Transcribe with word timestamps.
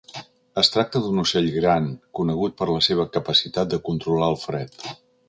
Es 0.59 0.71
tracta 0.75 1.01
d'un 1.03 1.19
ocell 1.23 1.49
gran, 1.57 1.89
conegut 2.19 2.57
per 2.63 2.69
la 2.71 2.79
seva 2.87 3.05
capacitat 3.19 3.71
de 3.75 3.81
controlar 3.91 4.31
el 4.35 4.39
fred. 4.47 4.81